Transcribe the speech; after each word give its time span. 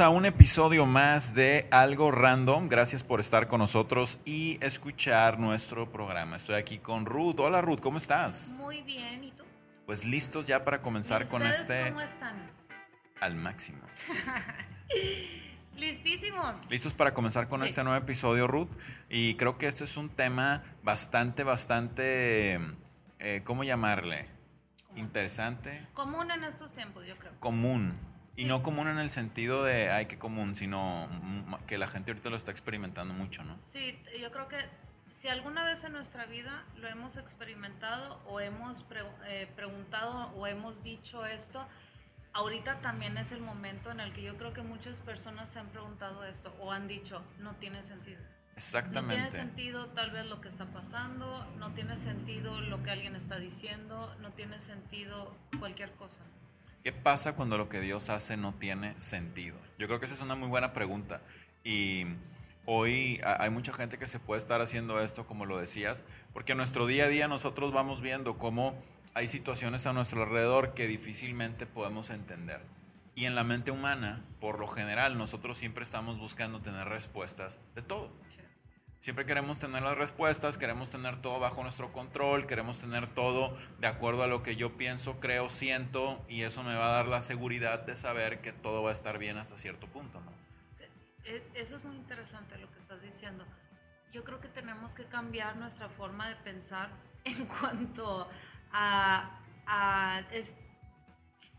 a 0.00 0.10
un 0.10 0.26
episodio 0.26 0.84
más 0.84 1.34
de 1.34 1.66
Algo 1.70 2.10
Random. 2.10 2.68
Gracias 2.68 3.02
por 3.02 3.20
estar 3.20 3.48
con 3.48 3.58
nosotros 3.58 4.18
y 4.26 4.58
escuchar 4.60 5.40
nuestro 5.40 5.90
programa. 5.90 6.36
Estoy 6.36 6.56
aquí 6.56 6.78
con 6.78 7.06
Ruth. 7.06 7.40
Hola 7.40 7.62
Ruth, 7.62 7.80
¿cómo 7.80 7.96
estás? 7.96 8.58
Muy 8.58 8.82
bien, 8.82 9.24
¿y 9.24 9.30
tú? 9.30 9.42
Pues 9.86 10.04
listos 10.04 10.44
ya 10.44 10.62
para 10.62 10.82
comenzar 10.82 11.26
con 11.26 11.42
este... 11.46 11.88
¿Cómo 11.88 12.02
están? 12.02 12.50
Al 13.22 13.34
máximo. 13.36 13.80
Listísimos. 15.74 16.56
Listos 16.68 16.92
para 16.92 17.14
comenzar 17.14 17.48
con 17.48 17.64
este 17.64 17.82
nuevo 17.82 17.98
episodio, 17.98 18.46
Ruth. 18.46 18.70
Y 19.08 19.36
creo 19.36 19.56
que 19.56 19.68
este 19.68 19.84
es 19.84 19.96
un 19.96 20.10
tema 20.10 20.62
bastante, 20.82 21.44
bastante... 21.44 22.60
Eh, 23.20 23.40
¿Cómo 23.44 23.64
llamarle? 23.64 24.28
Interesante. 24.96 25.86
Común 25.94 26.30
en 26.30 26.44
estos 26.44 26.74
tiempos, 26.74 27.06
yo 27.06 27.16
creo. 27.16 27.32
Común 27.40 28.13
y 28.36 28.44
no 28.46 28.62
común 28.62 28.88
en 28.88 28.98
el 28.98 29.10
sentido 29.10 29.62
de, 29.64 29.90
ay, 29.90 30.06
qué 30.06 30.18
común, 30.18 30.54
sino 30.54 31.08
que 31.66 31.78
la 31.78 31.88
gente 31.88 32.10
ahorita 32.10 32.30
lo 32.30 32.36
está 32.36 32.50
experimentando 32.50 33.14
mucho, 33.14 33.44
¿no? 33.44 33.58
Sí, 33.66 33.98
yo 34.20 34.30
creo 34.32 34.48
que 34.48 34.58
si 35.20 35.28
alguna 35.28 35.64
vez 35.64 35.84
en 35.84 35.92
nuestra 35.92 36.26
vida 36.26 36.64
lo 36.76 36.88
hemos 36.88 37.16
experimentado 37.16 38.20
o 38.26 38.40
hemos 38.40 38.84
eh, 39.26 39.48
preguntado 39.54 40.32
o 40.36 40.46
hemos 40.46 40.82
dicho 40.82 41.24
esto, 41.24 41.66
ahorita 42.32 42.80
también 42.80 43.16
es 43.16 43.32
el 43.32 43.40
momento 43.40 43.90
en 43.90 44.00
el 44.00 44.12
que 44.12 44.22
yo 44.22 44.36
creo 44.36 44.52
que 44.52 44.62
muchas 44.62 44.96
personas 44.98 45.48
se 45.50 45.60
han 45.60 45.68
preguntado 45.68 46.24
esto 46.24 46.54
o 46.60 46.72
han 46.72 46.88
dicho, 46.88 47.22
no 47.38 47.54
tiene 47.56 47.82
sentido. 47.82 48.20
Exactamente. 48.56 49.22
No 49.22 49.28
tiene 49.30 49.44
sentido 49.46 49.86
tal 49.88 50.10
vez 50.10 50.26
lo 50.26 50.40
que 50.40 50.48
está 50.48 50.66
pasando, 50.66 51.46
no 51.58 51.72
tiene 51.72 51.96
sentido 51.96 52.60
lo 52.60 52.82
que 52.82 52.90
alguien 52.90 53.16
está 53.16 53.38
diciendo, 53.38 54.14
no 54.20 54.32
tiene 54.32 54.58
sentido 54.60 55.34
cualquier 55.58 55.92
cosa. 55.92 56.22
¿Qué 56.84 56.92
pasa 56.92 57.34
cuando 57.34 57.56
lo 57.56 57.70
que 57.70 57.80
Dios 57.80 58.10
hace 58.10 58.36
no 58.36 58.52
tiene 58.52 58.92
sentido? 58.98 59.56
Yo 59.78 59.86
creo 59.86 60.00
que 60.00 60.04
esa 60.04 60.16
es 60.16 60.20
una 60.20 60.34
muy 60.34 60.48
buena 60.48 60.74
pregunta. 60.74 61.22
Y 61.64 62.04
hoy 62.66 63.22
hay 63.24 63.48
mucha 63.48 63.72
gente 63.72 63.96
que 63.96 64.06
se 64.06 64.20
puede 64.20 64.38
estar 64.38 64.60
haciendo 64.60 65.00
esto, 65.00 65.26
como 65.26 65.46
lo 65.46 65.58
decías, 65.58 66.04
porque 66.34 66.52
en 66.52 66.58
nuestro 66.58 66.84
día 66.84 67.04
a 67.04 67.08
día 67.08 67.26
nosotros 67.26 67.72
vamos 67.72 68.02
viendo 68.02 68.36
cómo 68.36 68.78
hay 69.14 69.28
situaciones 69.28 69.86
a 69.86 69.94
nuestro 69.94 70.24
alrededor 70.24 70.74
que 70.74 70.86
difícilmente 70.86 71.64
podemos 71.64 72.10
entender. 72.10 72.60
Y 73.14 73.24
en 73.24 73.34
la 73.34 73.44
mente 73.44 73.70
humana, 73.70 74.22
por 74.38 74.58
lo 74.58 74.68
general, 74.68 75.16
nosotros 75.16 75.56
siempre 75.56 75.84
estamos 75.84 76.18
buscando 76.18 76.60
tener 76.60 76.86
respuestas 76.86 77.60
de 77.74 77.80
todo. 77.80 78.10
Siempre 79.04 79.26
queremos 79.26 79.58
tener 79.58 79.82
las 79.82 79.98
respuestas, 79.98 80.56
queremos 80.56 80.88
tener 80.88 81.20
todo 81.20 81.38
bajo 81.38 81.62
nuestro 81.62 81.92
control, 81.92 82.46
queremos 82.46 82.78
tener 82.78 83.06
todo 83.06 83.54
de 83.78 83.86
acuerdo 83.86 84.22
a 84.22 84.28
lo 84.28 84.42
que 84.42 84.56
yo 84.56 84.78
pienso, 84.78 85.20
creo, 85.20 85.50
siento, 85.50 86.24
y 86.26 86.40
eso 86.40 86.62
me 86.62 86.74
va 86.74 86.86
a 86.86 86.92
dar 86.94 87.08
la 87.08 87.20
seguridad 87.20 87.80
de 87.80 87.96
saber 87.96 88.40
que 88.40 88.54
todo 88.54 88.82
va 88.82 88.88
a 88.88 88.92
estar 88.94 89.18
bien 89.18 89.36
hasta 89.36 89.58
cierto 89.58 89.88
punto, 89.88 90.22
¿no? 90.22 90.32
E, 91.26 91.42
eso 91.52 91.76
es 91.76 91.84
muy 91.84 91.96
interesante 91.96 92.56
lo 92.56 92.72
que 92.72 92.78
estás 92.78 93.02
diciendo. 93.02 93.44
Yo 94.10 94.24
creo 94.24 94.40
que 94.40 94.48
tenemos 94.48 94.94
que 94.94 95.04
cambiar 95.04 95.56
nuestra 95.56 95.90
forma 95.90 96.30
de 96.30 96.36
pensar 96.36 96.88
en 97.24 97.44
cuanto 97.44 98.26
a, 98.72 99.38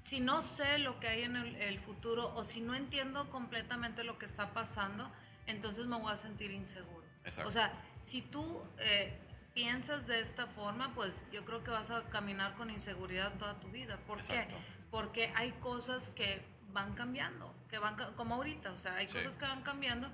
si 0.05 0.19
no 0.19 0.41
sé 0.41 0.79
lo 0.79 0.99
que 0.99 1.09
hay 1.09 1.21
en 1.21 1.35
el 1.35 1.79
futuro 1.81 2.33
o 2.33 2.43
si 2.43 2.61
no 2.61 2.73
entiendo 2.73 3.29
completamente 3.29 4.03
lo 4.03 4.17
que 4.17 4.25
está 4.25 4.51
pasando, 4.51 5.11
entonces 5.45 5.85
me 5.85 5.99
voy 5.99 6.11
a 6.11 6.17
sentir 6.17 6.49
inseguro. 6.49 7.04
O 7.45 7.51
sea, 7.51 7.73
si 8.05 8.21
tú 8.21 8.61
eh, 8.79 9.17
piensas 9.53 10.05
de 10.07 10.19
esta 10.19 10.47
forma, 10.47 10.93
pues 10.93 11.13
yo 11.31 11.43
creo 11.45 11.63
que 11.63 11.71
vas 11.71 11.89
a 11.91 12.03
caminar 12.09 12.55
con 12.55 12.69
inseguridad 12.69 13.33
toda 13.37 13.59
tu 13.59 13.69
vida. 13.69 13.97
¿Por 14.05 14.19
qué? 14.25 14.47
Porque 14.91 15.31
hay 15.35 15.51
cosas 15.53 16.11
que 16.11 16.45
van 16.71 16.93
cambiando, 16.93 17.53
que 17.69 17.79
van 17.79 17.95
como 18.15 18.35
ahorita, 18.35 18.71
o 18.71 18.77
sea, 18.77 18.95
hay 18.95 19.07
cosas 19.07 19.35
que 19.37 19.45
van 19.45 19.61
cambiando 19.63 20.09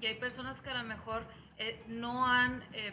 y 0.00 0.06
hay 0.06 0.14
personas 0.16 0.60
que 0.60 0.70
a 0.70 0.82
lo 0.82 0.88
mejor 0.88 1.26
eh, 1.58 1.82
no 1.88 2.26
han 2.26 2.62
eh, 2.72 2.92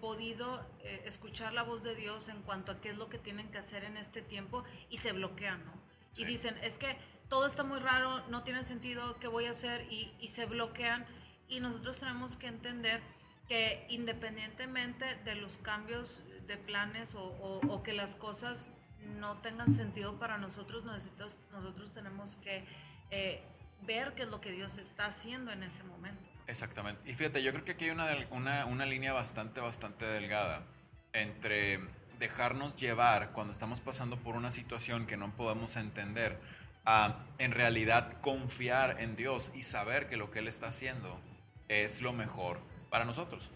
podido 0.00 0.66
escuchar 1.04 1.52
la 1.52 1.62
voz 1.62 1.82
de 1.82 1.94
Dios 1.94 2.28
en 2.28 2.42
cuanto 2.42 2.72
a 2.72 2.80
qué 2.80 2.90
es 2.90 2.96
lo 2.96 3.08
que 3.08 3.18
tienen 3.18 3.50
que 3.50 3.58
hacer 3.58 3.84
en 3.84 3.96
este 3.96 4.22
tiempo 4.22 4.64
y 4.88 4.98
se 4.98 5.12
bloquean, 5.12 5.64
¿no? 5.64 5.72
Y 6.16 6.24
dicen, 6.24 6.56
es 6.62 6.76
que 6.76 6.96
todo 7.28 7.46
está 7.46 7.62
muy 7.62 7.78
raro, 7.78 8.26
no 8.28 8.42
tiene 8.42 8.64
sentido, 8.64 9.16
¿qué 9.20 9.28
voy 9.28 9.46
a 9.46 9.52
hacer? 9.52 9.86
Y, 9.92 10.12
y 10.18 10.28
se 10.28 10.46
bloquean 10.46 11.06
y 11.50 11.60
nosotros 11.60 11.98
tenemos 11.98 12.36
que 12.36 12.46
entender 12.46 13.02
que 13.48 13.84
independientemente 13.88 15.16
de 15.24 15.34
los 15.34 15.58
cambios 15.58 16.22
de 16.46 16.56
planes 16.56 17.10
o, 17.14 17.82
que 17.82 17.92
las 17.92 18.14
cosas 18.14 18.70
no 19.18 19.38
tengan 19.38 19.74
sentido 19.74 20.18
para 20.18 20.38
nosotros, 20.38 20.84
nosotros, 20.84 21.36
nosotros 21.52 21.92
tenemos 21.92 22.36
que 22.36 22.64
eh, 23.10 23.42
ver 23.82 24.14
qué 24.14 24.22
es 24.22 24.28
lo 24.28 24.40
que 24.40 24.52
Dios 24.52 24.78
está 24.78 25.06
haciendo 25.06 25.50
en 25.50 25.64
ese 25.64 25.82
momento. 25.82 26.22
Exactamente. 26.46 27.10
Y 27.10 27.14
fíjate, 27.14 27.42
yo 27.42 27.52
creo 27.52 27.64
que 27.64 27.72
aquí 27.72 27.86
hay 27.86 27.90
una, 27.90 28.06
una, 28.30 28.66
una 28.66 28.86
línea 28.86 29.12
bastante, 29.12 29.60
bastante 29.60 30.04
delgada 30.04 30.62
entre 31.12 31.80
dejarnos 32.20 32.76
llevar 32.76 33.32
cuando 33.32 33.52
estamos 33.52 33.80
pasando 33.80 34.16
por 34.16 34.36
una 34.36 34.52
situación 34.52 35.06
que 35.06 35.16
no 35.16 35.32
podemos 35.34 35.76
entender, 35.76 36.38
a 36.84 37.18
en 37.38 37.52
realidad 37.52 38.20
confiar 38.20 39.00
en 39.00 39.16
Dios 39.16 39.50
y 39.54 39.64
saber 39.64 40.06
que 40.06 40.16
lo 40.16 40.30
que 40.30 40.38
Él 40.38 40.48
está 40.48 40.68
haciendo 40.68 41.20
es 41.70 42.02
lo 42.02 42.12
mejor 42.12 42.58
para 42.90 43.04
nosotros. 43.04 43.48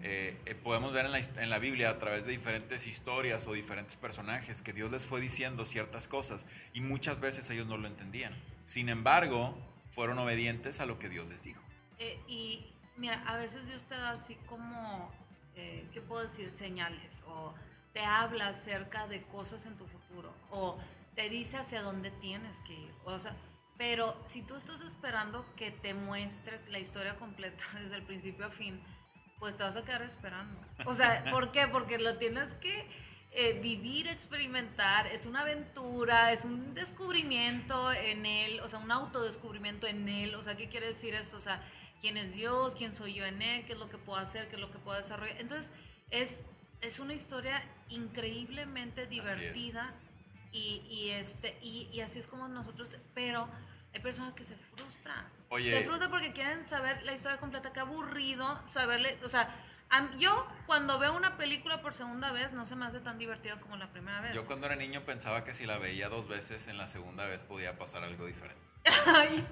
Eh, 0.00 0.40
eh, 0.46 0.54
podemos 0.54 0.92
ver 0.92 1.06
en 1.06 1.12
la, 1.12 1.18
en 1.18 1.50
la, 1.50 1.58
Biblia 1.58 1.90
a 1.90 1.98
través 1.98 2.24
de 2.24 2.30
diferentes 2.30 2.86
historias 2.86 3.48
o 3.48 3.52
diferentes 3.52 3.96
personajes 3.96 4.62
que 4.62 4.72
Dios 4.72 4.92
les 4.92 5.04
fue 5.04 5.20
diciendo 5.20 5.64
ciertas 5.64 6.06
cosas 6.06 6.46
y 6.72 6.80
muchas 6.80 7.18
veces 7.18 7.50
ellos 7.50 7.66
no 7.66 7.76
lo 7.76 7.88
entendían. 7.88 8.32
Sin 8.64 8.88
embargo, 8.88 9.58
fueron 9.90 10.20
obedientes 10.20 10.78
a 10.78 10.86
lo 10.86 11.00
que 11.00 11.08
Dios 11.08 11.26
les 11.26 11.42
dijo. 11.42 11.60
Eh, 11.98 12.20
y 12.28 12.64
mira, 12.96 13.24
a 13.26 13.36
veces 13.36 13.66
Dios 13.66 13.82
te 13.88 13.96
da 13.96 14.12
así 14.12 14.36
como, 14.46 15.10
¿qué 15.56 16.00
puedo 16.06 16.22
decir? 16.22 16.52
Señales 16.56 17.10
o 17.26 17.52
te 17.92 18.04
habla 18.04 18.48
acerca 18.48 19.08
de 19.08 19.22
cosas 19.22 19.66
en 19.66 19.76
tu 19.76 19.84
futuro 19.86 20.32
o 20.52 20.78
te 21.16 21.28
dice 21.28 21.56
hacia 21.56 21.82
dónde 21.82 22.12
tienes 22.12 22.56
que 22.58 22.74
ir. 22.74 22.92
O 23.04 23.18
sea, 23.18 23.34
pero 23.78 24.20
si 24.28 24.42
tú 24.42 24.56
estás 24.56 24.80
esperando 24.82 25.46
que 25.56 25.70
te 25.70 25.94
muestre 25.94 26.60
la 26.68 26.80
historia 26.80 27.16
completa 27.16 27.64
desde 27.80 27.94
el 27.94 28.02
principio 28.02 28.46
a 28.46 28.50
fin, 28.50 28.82
pues 29.38 29.56
te 29.56 29.62
vas 29.62 29.76
a 29.76 29.84
quedar 29.84 30.02
esperando. 30.02 30.60
O 30.84 30.94
sea, 30.94 31.24
¿por 31.30 31.52
qué? 31.52 31.68
Porque 31.68 31.96
lo 31.98 32.18
tienes 32.18 32.52
que 32.54 32.86
eh, 33.30 33.58
vivir, 33.62 34.08
experimentar, 34.08 35.06
es 35.06 35.26
una 35.26 35.42
aventura, 35.42 36.32
es 36.32 36.44
un 36.44 36.74
descubrimiento 36.74 37.92
en 37.92 38.26
él, 38.26 38.60
o 38.60 38.68
sea, 38.68 38.80
un 38.80 38.90
autodescubrimiento 38.90 39.86
en 39.86 40.08
él. 40.08 40.34
O 40.34 40.42
sea, 40.42 40.56
¿qué 40.56 40.68
quiere 40.68 40.88
decir 40.88 41.14
esto? 41.14 41.36
O 41.36 41.40
sea, 41.40 41.62
¿quién 42.00 42.16
es 42.16 42.34
Dios? 42.34 42.74
¿Quién 42.74 42.94
soy 42.94 43.14
yo 43.14 43.24
en 43.24 43.40
él? 43.40 43.64
¿Qué 43.64 43.74
es 43.74 43.78
lo 43.78 43.88
que 43.88 43.96
puedo 43.96 44.18
hacer? 44.18 44.48
¿Qué 44.48 44.56
es 44.56 44.60
lo 44.60 44.72
que 44.72 44.78
puedo 44.78 44.98
desarrollar? 44.98 45.40
Entonces, 45.40 45.70
es, 46.10 46.42
es 46.80 46.98
una 46.98 47.14
historia 47.14 47.62
increíblemente 47.90 49.06
divertida 49.06 49.94
y, 50.52 50.86
y, 50.88 51.10
este, 51.10 51.58
y, 51.62 51.88
y 51.92 52.00
así 52.00 52.18
es 52.18 52.26
como 52.26 52.48
nosotros, 52.48 52.88
pero 53.14 53.48
hay 53.92 54.00
personas 54.00 54.34
que 54.34 54.44
se 54.44 54.56
frustran. 54.56 55.26
Oye. 55.50 55.76
Se 55.76 55.84
frustran 55.84 56.10
porque 56.10 56.32
quieren 56.32 56.64
saber 56.68 57.02
la 57.04 57.14
historia 57.14 57.38
completa. 57.38 57.72
Qué 57.72 57.80
aburrido 57.80 58.60
saberle. 58.72 59.18
O 59.24 59.28
sea, 59.28 59.54
yo 60.18 60.46
cuando 60.66 60.98
veo 60.98 61.16
una 61.16 61.36
película 61.36 61.80
por 61.80 61.94
segunda 61.94 62.30
vez 62.32 62.52
no 62.52 62.66
se 62.66 62.76
me 62.76 62.86
hace 62.86 63.00
tan 63.00 63.18
divertido 63.18 63.58
como 63.60 63.76
la 63.76 63.90
primera 63.90 64.20
vez. 64.20 64.34
Yo 64.34 64.46
cuando 64.46 64.66
era 64.66 64.76
niño 64.76 65.02
pensaba 65.04 65.44
que 65.44 65.54
si 65.54 65.66
la 65.66 65.78
veía 65.78 66.08
dos 66.08 66.28
veces 66.28 66.68
en 66.68 66.76
la 66.76 66.86
segunda 66.86 67.26
vez 67.26 67.42
podía 67.42 67.78
pasar 67.78 68.04
algo 68.04 68.26
diferente. 68.26 68.62
Ay, 69.06 69.44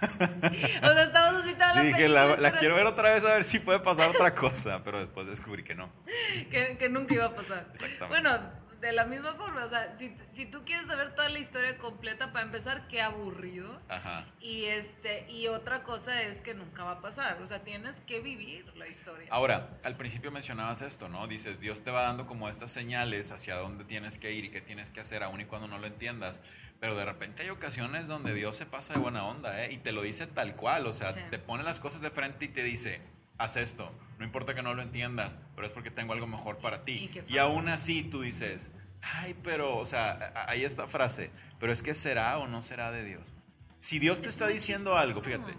o 0.00 0.86
sea, 0.86 1.02
estamos 1.02 1.42
así 1.42 1.56
la 1.58 1.82
dije, 1.82 2.08
la, 2.08 2.36
la, 2.36 2.52
quiero 2.52 2.76
ver 2.76 2.86
otra 2.86 3.10
vez 3.10 3.24
a 3.24 3.34
ver 3.34 3.44
si 3.44 3.58
puede 3.58 3.80
pasar 3.80 4.10
otra 4.10 4.34
cosa, 4.34 4.82
pero 4.84 5.00
después 5.00 5.26
descubrí 5.26 5.64
que 5.64 5.74
no. 5.74 5.90
que, 6.50 6.76
que 6.78 6.88
nunca 6.88 7.14
iba 7.14 7.26
a 7.26 7.34
pasar. 7.34 7.68
Exactamente. 7.72 8.06
Bueno, 8.08 8.65
de 8.80 8.92
la 8.92 9.04
misma 9.04 9.34
forma, 9.34 9.64
o 9.64 9.70
sea, 9.70 9.96
si, 9.98 10.14
si, 10.34 10.46
tú 10.46 10.64
quieres 10.64 10.86
saber 10.86 11.14
toda 11.14 11.28
la 11.28 11.38
historia 11.38 11.78
completa, 11.78 12.32
para 12.32 12.44
empezar, 12.44 12.88
qué 12.88 13.02
aburrido. 13.02 13.80
Ajá. 13.88 14.26
Y, 14.40 14.64
este, 14.64 15.30
y 15.30 15.48
otra 15.48 15.82
cosa 15.82 16.22
es 16.22 16.40
que 16.40 16.54
nunca 16.54 16.84
va 16.84 16.92
a 16.92 17.00
pasar, 17.00 17.40
o 17.42 17.46
sea, 17.46 17.64
tienes 17.64 17.96
que 18.06 18.20
vivir 18.20 18.66
la 18.76 18.86
historia. 18.86 19.28
Ahora, 19.30 19.76
al 19.82 19.96
principio 19.96 20.30
mencionabas 20.30 20.82
esto, 20.82 21.08
¿no? 21.08 21.26
Dices, 21.26 21.60
Dios 21.60 21.82
te 21.82 21.90
va 21.90 22.02
dando 22.02 22.26
como 22.26 22.48
estas 22.48 22.70
señales 22.70 23.30
hacia 23.30 23.56
dónde 23.56 23.84
tienes 23.84 24.18
que 24.18 24.32
ir 24.32 24.44
y 24.44 24.50
qué 24.50 24.60
tienes 24.60 24.90
que 24.90 25.00
hacer, 25.00 25.22
aun 25.22 25.40
y 25.40 25.44
cuando 25.44 25.68
no 25.68 25.78
lo 25.78 25.86
entiendas. 25.86 26.42
Pero 26.78 26.94
de 26.94 27.06
repente 27.06 27.42
hay 27.42 27.48
ocasiones 27.48 28.06
donde 28.06 28.34
Dios 28.34 28.54
se 28.54 28.66
pasa 28.66 28.94
de 28.94 29.00
buena 29.00 29.24
onda, 29.26 29.64
¿eh? 29.64 29.72
Y 29.72 29.78
te 29.78 29.92
lo 29.92 30.02
dice 30.02 30.26
tal 30.26 30.56
cual, 30.56 30.86
o 30.86 30.92
sea, 30.92 31.14
te 31.30 31.38
pone 31.38 31.64
las 31.64 31.80
cosas 31.80 32.02
de 32.02 32.10
frente 32.10 32.44
y 32.44 32.48
te 32.48 32.62
dice, 32.62 33.00
haz 33.38 33.56
esto. 33.56 33.92
No 34.18 34.24
importa 34.24 34.54
que 34.54 34.62
no 34.62 34.74
lo 34.74 34.82
entiendas, 34.82 35.38
pero 35.54 35.66
es 35.66 35.72
porque 35.72 35.90
tengo 35.90 36.12
algo 36.12 36.26
mejor 36.26 36.58
para 36.58 36.84
ti. 36.84 37.10
Y, 37.28 37.38
aún 37.38 37.68
así 37.68 38.02
tú 38.02 38.22
dices, 38.22 38.70
ay, 39.02 39.36
pero, 39.42 39.76
o 39.76 39.86
sea, 39.86 40.32
hay 40.48 40.64
esta 40.64 40.88
frase, 40.88 41.30
pero 41.60 41.72
es 41.72 41.82
que 41.82 41.94
será 41.94 42.38
o 42.38 42.46
no 42.46 42.62
será 42.62 42.90
de 42.90 43.04
Dios. 43.04 43.32
Si 43.78 43.98
Dios 43.98 44.20
te 44.20 44.28
está 44.28 44.46
diciendo 44.46 44.96
algo, 44.96 45.22
fíjate, 45.22 45.52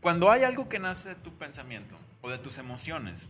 cuando 0.00 0.30
hay 0.30 0.44
algo 0.44 0.68
que 0.68 0.78
nace 0.78 1.10
de 1.10 1.14
tu 1.16 1.36
pensamiento 1.36 1.96
o 2.20 2.30
de 2.30 2.38
tus 2.38 2.58
emociones, 2.58 3.28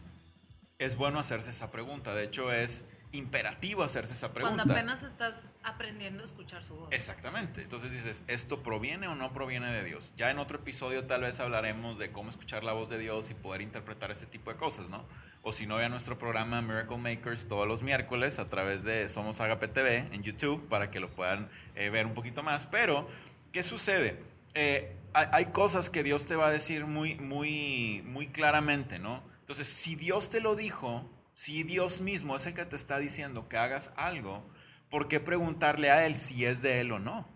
es 0.78 0.96
bueno 0.96 1.18
hacerse 1.18 1.50
esa 1.50 1.70
pregunta. 1.70 2.14
De 2.14 2.24
hecho, 2.24 2.52
es 2.52 2.84
imperativo 3.12 3.82
hacerse 3.82 4.14
esa 4.14 4.32
pregunta. 4.32 4.64
Cuando 4.64 4.74
apenas 4.74 5.02
estás 5.02 5.36
aprendiendo 5.62 6.22
a 6.22 6.26
escuchar 6.26 6.64
su 6.64 6.74
voz. 6.74 6.88
Exactamente. 6.92 7.62
Entonces 7.62 7.92
dices, 7.92 8.22
¿esto 8.26 8.62
proviene 8.62 9.06
o 9.08 9.14
no 9.14 9.32
proviene 9.32 9.70
de 9.72 9.84
Dios? 9.84 10.12
Ya 10.16 10.30
en 10.30 10.38
otro 10.38 10.58
episodio 10.58 11.06
tal 11.06 11.22
vez 11.22 11.38
hablaremos 11.40 11.98
de 11.98 12.10
cómo 12.10 12.30
escuchar 12.30 12.64
la 12.64 12.72
voz 12.72 12.88
de 12.88 12.98
Dios 12.98 13.30
y 13.30 13.34
poder 13.34 13.62
interpretar 13.62 14.10
este 14.10 14.26
tipo 14.26 14.50
de 14.50 14.56
cosas, 14.56 14.88
¿no? 14.88 15.04
O 15.42 15.52
si 15.52 15.66
no, 15.66 15.76
vean 15.76 15.90
nuestro 15.90 16.18
programa 16.18 16.62
Miracle 16.62 16.96
Makers 16.96 17.46
todos 17.46 17.68
los 17.68 17.82
miércoles 17.82 18.38
a 18.38 18.48
través 18.48 18.82
de 18.82 19.08
Somos 19.08 19.40
Agape 19.40 19.68
TV 19.68 20.08
en 20.12 20.22
YouTube 20.22 20.68
para 20.68 20.90
que 20.90 21.00
lo 21.00 21.10
puedan 21.10 21.50
eh, 21.74 21.90
ver 21.90 22.06
un 22.06 22.14
poquito 22.14 22.42
más. 22.42 22.66
Pero, 22.66 23.08
¿qué 23.52 23.62
sucede? 23.62 24.22
Eh, 24.54 24.96
hay, 25.12 25.26
hay 25.32 25.44
cosas 25.46 25.90
que 25.90 26.02
Dios 26.02 26.26
te 26.26 26.34
va 26.34 26.48
a 26.48 26.50
decir 26.50 26.86
muy, 26.86 27.14
muy, 27.16 28.02
muy 28.06 28.28
claramente, 28.28 28.98
¿no? 28.98 29.22
Entonces, 29.44 29.68
si 29.68 29.94
Dios 29.94 30.30
te 30.30 30.40
lo 30.40 30.56
dijo, 30.56 31.06
si 31.34 31.64
Dios 31.64 32.00
mismo 32.00 32.34
es 32.34 32.46
el 32.46 32.54
que 32.54 32.64
te 32.64 32.76
está 32.76 32.98
diciendo 32.98 33.46
que 33.46 33.58
hagas 33.58 33.90
algo, 33.94 34.42
¿por 34.88 35.06
qué 35.06 35.20
preguntarle 35.20 35.90
a 35.90 36.06
Él 36.06 36.14
si 36.14 36.46
es 36.46 36.62
de 36.62 36.80
Él 36.80 36.92
o 36.92 36.98
no? 36.98 37.28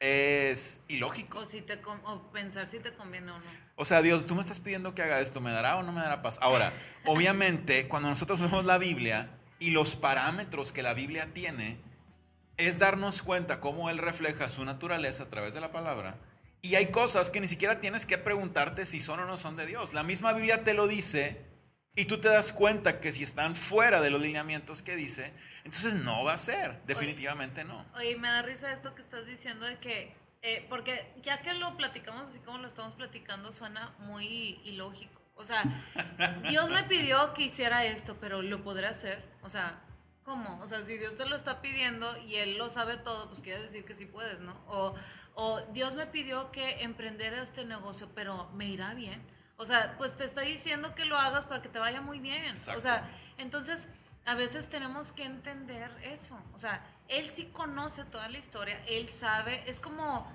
Es 0.00 0.82
ilógico. 0.88 1.40
O, 1.40 1.46
si 1.46 1.60
te, 1.60 1.78
pensar 2.32 2.68
si 2.68 2.78
te 2.78 2.94
conviene 2.94 3.32
o 3.32 3.38
no. 3.38 3.44
O 3.76 3.84
sea, 3.84 4.00
Dios, 4.00 4.26
tú 4.26 4.34
me 4.34 4.40
estás 4.40 4.60
pidiendo 4.60 4.94
que 4.94 5.02
haga 5.02 5.20
esto, 5.20 5.42
¿me 5.42 5.50
dará 5.50 5.76
o 5.76 5.82
no 5.82 5.92
me 5.92 6.00
dará 6.00 6.22
paz? 6.22 6.38
Ahora, 6.40 6.72
obviamente, 7.04 7.86
cuando 7.86 8.08
nosotros 8.08 8.40
vemos 8.40 8.64
la 8.64 8.78
Biblia 8.78 9.28
y 9.58 9.72
los 9.72 9.94
parámetros 9.94 10.72
que 10.72 10.82
la 10.82 10.94
Biblia 10.94 11.34
tiene, 11.34 11.82
es 12.56 12.78
darnos 12.78 13.20
cuenta 13.20 13.60
cómo 13.60 13.90
Él 13.90 13.98
refleja 13.98 14.48
su 14.48 14.64
naturaleza 14.64 15.24
a 15.24 15.28
través 15.28 15.52
de 15.52 15.60
la 15.60 15.70
palabra. 15.70 16.16
Y 16.64 16.76
hay 16.76 16.92
cosas 16.92 17.30
que 17.30 17.40
ni 17.40 17.48
siquiera 17.48 17.80
tienes 17.80 18.06
que 18.06 18.18
preguntarte 18.18 18.86
si 18.86 19.00
son 19.00 19.18
o 19.18 19.26
no 19.26 19.36
son 19.36 19.56
de 19.56 19.66
Dios. 19.66 19.92
La 19.92 20.04
misma 20.04 20.32
Biblia 20.32 20.62
te 20.62 20.74
lo 20.74 20.86
dice 20.86 21.44
y 21.96 22.04
tú 22.04 22.20
te 22.20 22.28
das 22.28 22.52
cuenta 22.52 23.00
que 23.00 23.10
si 23.10 23.24
están 23.24 23.56
fuera 23.56 24.00
de 24.00 24.10
los 24.10 24.22
lineamientos 24.22 24.80
que 24.80 24.94
dice, 24.94 25.32
entonces 25.64 26.04
no 26.04 26.22
va 26.22 26.34
a 26.34 26.38
ser, 26.38 26.80
definitivamente 26.86 27.64
no. 27.64 27.84
Oye, 27.96 28.16
me 28.16 28.28
da 28.28 28.42
risa 28.42 28.72
esto 28.72 28.94
que 28.94 29.02
estás 29.02 29.26
diciendo 29.26 29.66
de 29.66 29.78
que, 29.78 30.14
eh, 30.42 30.64
porque 30.68 31.12
ya 31.20 31.42
que 31.42 31.52
lo 31.52 31.76
platicamos 31.76 32.30
así 32.30 32.38
como 32.38 32.58
lo 32.58 32.68
estamos 32.68 32.94
platicando, 32.94 33.50
suena 33.50 33.94
muy 33.98 34.60
ilógico. 34.64 35.20
O 35.34 35.44
sea, 35.44 35.64
Dios 36.48 36.70
me 36.70 36.84
pidió 36.84 37.34
que 37.34 37.42
hiciera 37.42 37.84
esto, 37.84 38.16
pero 38.20 38.40
lo 38.40 38.62
podré 38.62 38.86
hacer. 38.86 39.24
O 39.42 39.50
sea, 39.50 39.80
¿cómo? 40.24 40.60
O 40.60 40.66
sea, 40.66 40.82
si 40.84 40.98
Dios 40.98 41.16
te 41.16 41.26
lo 41.26 41.36
está 41.36 41.60
pidiendo 41.60 42.16
y 42.18 42.36
Él 42.36 42.58
lo 42.58 42.70
sabe 42.70 42.96
todo, 42.96 43.28
pues 43.28 43.40
quiere 43.40 43.62
decir 43.62 43.84
que 43.84 43.94
sí 43.94 44.06
puedes, 44.06 44.40
¿no? 44.40 44.54
O, 44.68 44.94
o 45.34 45.60
Dios 45.72 45.94
me 45.94 46.06
pidió 46.06 46.50
que 46.50 46.82
emprendiera 46.82 47.42
este 47.42 47.64
negocio, 47.64 48.08
pero 48.14 48.50
me 48.54 48.66
irá 48.66 48.94
bien. 48.94 49.22
O 49.56 49.64
sea, 49.64 49.94
pues 49.98 50.16
te 50.16 50.24
está 50.24 50.40
diciendo 50.42 50.94
que 50.94 51.04
lo 51.04 51.16
hagas 51.16 51.44
para 51.44 51.62
que 51.62 51.68
te 51.68 51.78
vaya 51.78 52.00
muy 52.00 52.18
bien. 52.18 52.56
O 52.56 52.80
sea, 52.80 53.08
entonces 53.38 53.88
a 54.24 54.34
veces 54.34 54.68
tenemos 54.68 55.12
que 55.12 55.24
entender 55.24 55.90
eso. 56.02 56.38
O 56.54 56.58
sea, 56.58 56.84
él 57.08 57.30
sí 57.30 57.46
conoce 57.46 58.04
toda 58.04 58.28
la 58.28 58.38
historia, 58.38 58.82
él 58.86 59.08
sabe, 59.08 59.62
es 59.68 59.80
como 59.80 60.26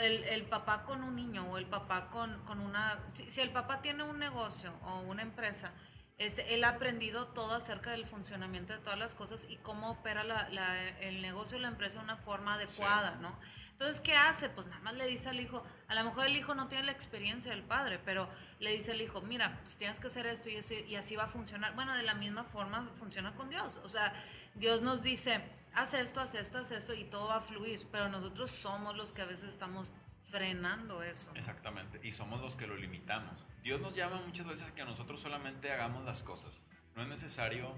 el, 0.00 0.24
el 0.24 0.42
papá 0.44 0.84
con 0.84 1.02
un 1.02 1.16
niño 1.16 1.50
o 1.50 1.58
el 1.58 1.66
papá 1.66 2.08
con, 2.10 2.38
con 2.44 2.60
una... 2.60 2.98
Si, 3.14 3.40
el 3.40 3.50
papá 3.50 3.80
tiene 3.80 4.02
un 4.02 4.18
negocio 4.18 4.72
o 4.84 5.00
una 5.00 5.22
empresa, 5.22 5.72
este, 6.18 6.54
él 6.54 6.64
ha 6.64 6.70
aprendido 6.70 7.28
todo 7.28 7.54
acerca 7.54 7.92
del 7.92 8.06
funcionamiento 8.06 8.72
de 8.72 8.80
todas 8.80 8.98
las 8.98 9.14
cosas 9.14 9.46
y 9.48 9.56
cómo 9.56 9.90
opera 9.90 10.24
la, 10.24 10.48
la, 10.48 10.88
el 11.00 11.22
negocio 11.22 11.58
la 11.58 11.68
empresa 11.68 11.98
de 11.98 12.04
una 12.04 12.16
forma 12.16 12.54
adecuada, 12.54 13.16
¿no? 13.20 13.38
Entonces, 13.78 14.00
¿qué 14.00 14.16
hace? 14.16 14.48
Pues 14.48 14.66
nada 14.66 14.80
más 14.82 14.94
le 14.94 15.06
dice 15.06 15.28
al 15.28 15.38
hijo, 15.38 15.62
a 15.86 15.94
lo 15.94 16.02
mejor 16.02 16.26
el 16.26 16.36
hijo 16.36 16.52
no 16.56 16.66
tiene 16.66 16.82
la 16.82 16.90
experiencia 16.90 17.52
del 17.52 17.62
padre, 17.62 18.00
pero 18.04 18.28
le 18.58 18.72
dice 18.72 18.90
al 18.90 19.00
hijo, 19.00 19.20
mira, 19.20 19.60
pues 19.62 19.76
tienes 19.76 20.00
que 20.00 20.08
hacer 20.08 20.26
esto 20.26 20.50
y 20.50 20.56
esto 20.56 20.74
y 20.74 20.96
así 20.96 21.14
va 21.14 21.24
a 21.24 21.28
funcionar. 21.28 21.76
Bueno, 21.76 21.94
de 21.94 22.02
la 22.02 22.14
misma 22.14 22.42
forma 22.42 22.90
funciona 22.98 23.32
con 23.36 23.50
Dios. 23.50 23.78
O 23.84 23.88
sea, 23.88 24.12
Dios 24.56 24.82
nos 24.82 25.00
dice, 25.00 25.40
haz 25.74 25.94
esto, 25.94 26.20
haz 26.20 26.34
esto, 26.34 26.58
haz 26.58 26.72
esto 26.72 26.92
y 26.92 27.04
todo 27.04 27.28
va 27.28 27.36
a 27.36 27.40
fluir, 27.40 27.86
pero 27.92 28.08
nosotros 28.08 28.50
somos 28.50 28.96
los 28.96 29.12
que 29.12 29.22
a 29.22 29.26
veces 29.26 29.50
estamos 29.50 29.86
frenando 30.30 31.02
eso. 31.02 31.30
Exactamente, 31.34 32.00
y 32.02 32.12
somos 32.12 32.40
los 32.40 32.56
que 32.56 32.66
lo 32.66 32.76
limitamos. 32.76 33.44
Dios 33.62 33.80
nos 33.80 33.94
llama 33.94 34.20
muchas 34.24 34.46
veces 34.46 34.68
a 34.68 34.74
que 34.74 34.84
nosotros 34.84 35.20
solamente 35.20 35.72
hagamos 35.72 36.04
las 36.04 36.22
cosas. 36.22 36.64
No 36.94 37.02
es 37.02 37.08
necesario 37.08 37.74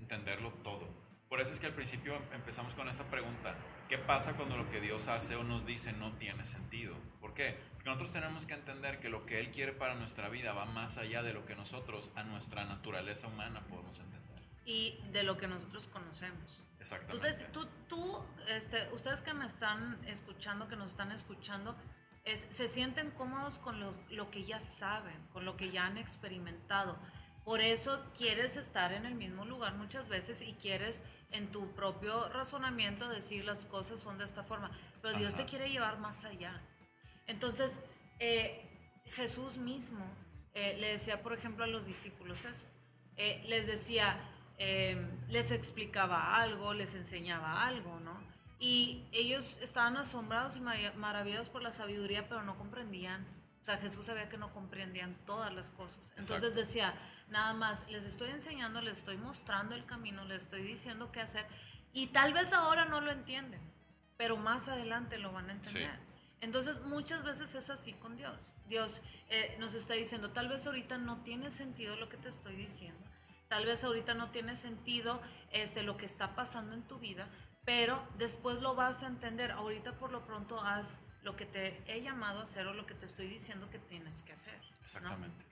entenderlo 0.00 0.52
todo. 0.62 0.88
Por 1.28 1.40
eso 1.40 1.54
es 1.54 1.60
que 1.60 1.66
al 1.66 1.72
principio 1.72 2.20
empezamos 2.34 2.74
con 2.74 2.88
esta 2.88 3.04
pregunta. 3.04 3.54
¿Qué 3.88 3.96
pasa 3.96 4.34
cuando 4.34 4.56
lo 4.56 4.70
que 4.70 4.80
Dios 4.80 5.08
hace 5.08 5.34
o 5.36 5.44
nos 5.44 5.64
dice 5.64 5.92
no 5.92 6.12
tiene 6.18 6.44
sentido? 6.44 6.94
¿Por 7.20 7.32
qué? 7.32 7.58
Porque 7.72 7.86
nosotros 7.86 8.12
tenemos 8.12 8.44
que 8.44 8.54
entender 8.54 9.00
que 9.00 9.08
lo 9.08 9.24
que 9.24 9.40
Él 9.40 9.50
quiere 9.50 9.72
para 9.72 9.94
nuestra 9.94 10.28
vida 10.28 10.52
va 10.52 10.66
más 10.66 10.98
allá 10.98 11.22
de 11.22 11.32
lo 11.32 11.46
que 11.46 11.56
nosotros 11.56 12.10
a 12.16 12.22
nuestra 12.22 12.64
naturaleza 12.66 13.28
humana 13.28 13.62
podemos 13.66 13.98
entender. 13.98 14.31
Y 14.64 15.00
de 15.12 15.22
lo 15.22 15.36
que 15.36 15.48
nosotros 15.48 15.86
conocemos. 15.88 16.64
Exactamente. 16.78 17.46
Tú, 17.52 17.66
tú, 17.88 18.24
este, 18.48 18.88
ustedes 18.92 19.20
que 19.20 19.34
me 19.34 19.46
están 19.46 19.98
escuchando, 20.06 20.68
que 20.68 20.76
nos 20.76 20.90
están 20.90 21.12
escuchando, 21.12 21.76
se 22.52 22.68
sienten 22.68 23.10
cómodos 23.10 23.58
con 23.58 23.80
lo 23.80 24.30
que 24.30 24.44
ya 24.44 24.60
saben, 24.60 25.16
con 25.32 25.44
lo 25.44 25.56
que 25.56 25.70
ya 25.70 25.86
han 25.86 25.98
experimentado. 25.98 26.96
Por 27.44 27.60
eso 27.60 28.04
quieres 28.16 28.56
estar 28.56 28.92
en 28.92 29.04
el 29.04 29.14
mismo 29.14 29.44
lugar 29.44 29.74
muchas 29.74 30.08
veces 30.08 30.40
y 30.42 30.54
quieres 30.54 31.02
en 31.32 31.50
tu 31.50 31.72
propio 31.74 32.28
razonamiento 32.28 33.08
decir 33.08 33.44
las 33.44 33.66
cosas 33.66 34.00
son 34.00 34.18
de 34.18 34.24
esta 34.24 34.44
forma, 34.44 34.70
pero 35.00 35.18
Dios 35.18 35.34
te 35.34 35.44
quiere 35.44 35.70
llevar 35.70 35.98
más 35.98 36.24
allá. 36.24 36.60
Entonces, 37.26 37.72
eh, 38.20 38.68
Jesús 39.06 39.56
mismo 39.56 40.04
eh, 40.54 40.76
le 40.78 40.92
decía, 40.92 41.22
por 41.22 41.32
ejemplo, 41.32 41.64
a 41.64 41.66
los 41.66 41.86
discípulos 41.86 42.44
eso. 42.44 42.66
Eh, 43.16 43.42
les 43.46 43.66
decía, 43.66 44.20
les 44.58 45.50
explicaba 45.50 46.36
algo, 46.36 46.74
les 46.74 46.94
enseñaba 46.94 47.66
algo, 47.66 48.00
¿no? 48.00 48.20
Y 48.58 49.08
ellos 49.12 49.44
estaban 49.60 49.96
asombrados 49.96 50.56
y 50.56 50.60
maravillados 50.60 51.48
por 51.48 51.62
la 51.62 51.72
sabiduría, 51.72 52.28
pero 52.28 52.42
no 52.44 52.56
comprendían. 52.56 53.26
O 53.60 53.64
sea, 53.64 53.78
Jesús 53.78 54.06
sabía 54.06 54.28
que 54.28 54.38
no 54.38 54.52
comprendían 54.52 55.16
todas 55.26 55.52
las 55.52 55.70
cosas. 55.70 56.00
Entonces 56.16 56.54
decía, 56.54 56.94
Nada 57.32 57.54
más, 57.54 57.88
les 57.88 58.04
estoy 58.04 58.28
enseñando, 58.28 58.82
les 58.82 58.98
estoy 58.98 59.16
mostrando 59.16 59.74
el 59.74 59.86
camino, 59.86 60.22
les 60.26 60.42
estoy 60.42 60.62
diciendo 60.62 61.10
qué 61.12 61.20
hacer. 61.20 61.46
Y 61.94 62.08
tal 62.08 62.34
vez 62.34 62.52
ahora 62.52 62.84
no 62.84 63.00
lo 63.00 63.10
entienden, 63.10 63.60
pero 64.18 64.36
más 64.36 64.68
adelante 64.68 65.16
lo 65.16 65.32
van 65.32 65.48
a 65.48 65.52
entender. 65.54 65.98
Entonces 66.42 66.78
muchas 66.82 67.24
veces 67.24 67.54
es 67.54 67.70
así 67.70 67.94
con 67.94 68.18
Dios. 68.18 68.54
Dios 68.68 69.00
eh, 69.30 69.56
nos 69.58 69.74
está 69.74 69.94
diciendo, 69.94 70.30
tal 70.30 70.50
vez 70.50 70.66
ahorita 70.66 70.98
no 70.98 71.22
tiene 71.22 71.50
sentido 71.50 71.96
lo 71.96 72.10
que 72.10 72.18
te 72.18 72.28
estoy 72.28 72.54
diciendo. 72.54 73.00
Tal 73.52 73.66
vez 73.66 73.84
ahorita 73.84 74.14
no 74.14 74.30
tiene 74.30 74.56
sentido 74.56 75.20
este, 75.50 75.82
lo 75.82 75.98
que 75.98 76.06
está 76.06 76.34
pasando 76.34 76.72
en 76.72 76.84
tu 76.84 76.98
vida, 76.98 77.28
pero 77.66 78.02
después 78.16 78.62
lo 78.62 78.74
vas 78.74 79.02
a 79.02 79.06
entender. 79.06 79.50
Ahorita 79.50 79.92
por 79.98 80.10
lo 80.10 80.24
pronto 80.24 80.58
haz 80.58 80.86
lo 81.22 81.36
que 81.36 81.44
te 81.44 81.82
he 81.86 82.00
llamado 82.00 82.40
a 82.40 82.44
hacer 82.44 82.66
o 82.66 82.72
lo 82.72 82.86
que 82.86 82.94
te 82.94 83.04
estoy 83.04 83.26
diciendo 83.26 83.68
que 83.68 83.78
tienes 83.78 84.22
que 84.22 84.32
hacer. 84.32 84.58
Exactamente. 84.82 85.44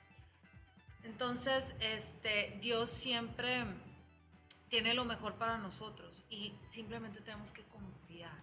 Entonces, 1.03 1.75
este, 1.81 2.57
Dios 2.63 2.91
siempre 2.91 3.67
tiene 4.71 4.95
lo 4.95 5.05
mejor 5.05 5.35
para 5.35 5.59
nosotros 5.59 6.25
y 6.31 6.55
simplemente 6.69 7.21
tenemos 7.21 7.53
que 7.53 7.65
confiar. 7.65 8.43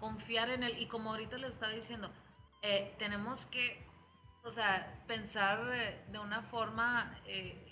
Confiar 0.00 0.50
en 0.50 0.64
Él. 0.64 0.76
Y 0.78 0.84
como 0.84 1.12
ahorita 1.12 1.38
les 1.38 1.54
estaba 1.54 1.72
diciendo, 1.72 2.12
eh, 2.60 2.94
tenemos 2.98 3.46
que, 3.46 3.86
o 4.44 4.52
sea, 4.52 5.02
pensar 5.06 5.66
eh, 5.72 6.04
de 6.10 6.18
una 6.18 6.42
forma 6.42 7.18
eh, 7.24 7.70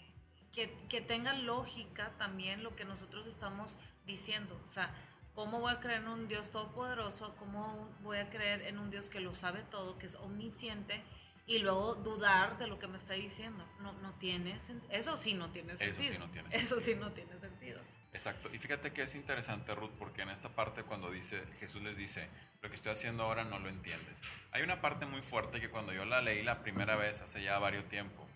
que, 0.52 0.72
que, 0.88 1.00
tenga 1.00 1.32
lógica 1.32 2.12
también 2.18 2.62
lo 2.62 2.74
que 2.76 2.84
nosotros 2.84 3.26
estamos 3.26 3.76
diciendo. 4.06 4.60
O 4.68 4.72
sea, 4.72 4.94
¿cómo 5.34 5.60
voy 5.60 5.72
a 5.72 5.80
creer 5.80 6.02
en 6.02 6.08
un 6.08 6.28
Dios 6.28 6.50
todopoderoso? 6.50 7.36
¿Cómo 7.36 7.88
voy 8.02 8.18
a 8.18 8.30
creer 8.30 8.62
en 8.62 8.78
un 8.78 8.90
Dios 8.90 9.08
que 9.08 9.20
lo 9.20 9.34
sabe 9.34 9.62
todo, 9.70 9.98
que 9.98 10.06
es 10.06 10.14
omnisciente? 10.16 11.02
y 11.50 11.58
luego 11.58 11.96
dudar 11.96 12.58
de 12.58 12.68
lo 12.68 12.78
que 12.78 12.86
me 12.86 12.96
está 12.96 13.14
diciendo. 13.14 13.66
No, 13.80 13.92
no 13.94 14.12
tiene 14.20 14.56
Eso 14.88 15.16
sí 15.20 15.34
no 15.34 15.50
tiene 15.50 15.76
sentido. 15.76 15.90
Eso 15.90 16.12
sí 16.12 16.16
no 16.16 16.30
tiene 16.30 16.48
sentido. 16.48 16.78
Eso 16.78 16.80
sí 16.80 16.94
no 16.94 17.10
tiene 17.10 17.40
sentido. 17.40 17.80
Exacto. 18.12 18.54
Y 18.54 18.58
fíjate 18.58 18.92
que 18.92 19.02
es 19.02 19.16
interesante, 19.16 19.74
Ruth, 19.74 19.90
porque 19.98 20.22
en 20.22 20.30
esta 20.30 20.50
parte 20.50 20.84
cuando 20.84 21.10
dice, 21.10 21.44
Jesús 21.58 21.82
les 21.82 21.96
dice, 21.96 22.28
lo 22.62 22.68
que 22.68 22.76
estoy 22.76 22.92
haciendo 22.92 23.24
ahora 23.24 23.42
no 23.42 23.58
lo 23.58 23.68
entiendes. 23.68 24.22
Hay 24.52 24.62
una 24.62 24.80
parte 24.80 25.06
muy 25.06 25.22
fuerte 25.22 25.60
que 25.60 25.70
cuando 25.70 25.92
yo 25.92 26.04
la 26.04 26.20
leí 26.20 26.44
la 26.44 26.62
primera 26.62 26.94
vez, 26.94 27.20
hace 27.20 27.42
ya 27.42 27.58
varios 27.58 27.88
tiempo, 27.88 28.28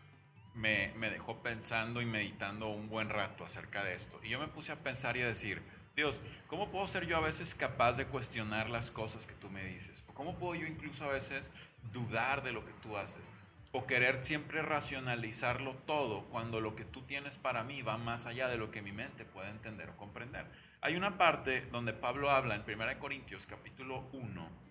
me, 0.54 0.92
me 0.96 1.11
dejó 1.11 1.42
pensando 1.42 2.00
y 2.00 2.06
meditando 2.06 2.68
un 2.68 2.88
buen 2.88 3.08
rato 3.08 3.44
acerca 3.44 3.84
de 3.84 3.94
esto. 3.94 4.20
Y 4.23 4.30
yo 4.30 4.38
me 4.38 4.49
puse 4.49 4.73
a 4.73 4.76
pensar 4.76 5.16
y 5.16 5.23
a 5.23 5.26
decir, 5.26 5.62
Dios, 5.96 6.23
¿cómo 6.49 6.70
puedo 6.70 6.87
ser 6.88 7.06
yo 7.06 7.16
a 7.16 7.20
veces 7.20 7.54
capaz 7.54 7.92
de 7.92 8.06
cuestionar 8.06 8.68
las 8.68 8.90
cosas 8.90 9.26
que 9.26 9.34
tú 9.34 9.49
me 9.50 9.64
dices? 9.64 10.02
¿O 10.08 10.14
cómo 10.14 10.37
puedo 10.37 10.56
yo 10.56 10.66
incluso 10.66 11.04
a 11.04 11.12
veces 11.12 11.52
dudar 11.92 12.42
de 12.42 12.52
lo 12.52 12.64
que 12.64 12.73
tú 12.82 12.96
haces? 12.96 13.30
O 13.70 13.87
querer 13.87 14.23
siempre 14.25 14.62
racionalizarlo 14.62 15.75
todo 15.87 16.25
cuando 16.25 16.61
lo 16.61 16.75
que 16.75 16.84
tú 16.84 17.02
tienes 17.02 17.37
para 17.37 17.62
mí 17.62 17.82
va 17.82 17.96
más 17.96 18.26
allá 18.26 18.49
de 18.49 18.56
lo 18.56 18.70
que 18.70 18.82
mi 18.82 18.92
mente 18.92 19.25
puede 19.25 19.50
entender 19.50 19.90
o 19.90 19.96
comprender. 19.96 20.46
Hay 20.80 20.96
una 20.96 21.16
parte 21.16 21.62
donde 21.73 21.92
Pablo 21.92 22.30
habla 22.30 22.56
en 22.56 22.62
1 22.62 22.99
Corintios 22.99 23.46
capítulo 23.46 24.08
1 24.12 24.64